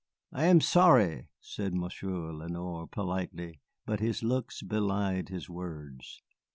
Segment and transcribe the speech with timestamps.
[0.31, 6.23] "I am sorry," said Monsieur Lenoir, politely, but his looks belied his words.